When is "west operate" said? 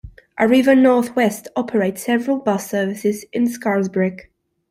1.15-1.95